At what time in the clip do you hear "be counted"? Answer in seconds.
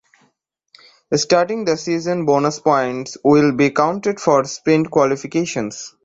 3.51-4.19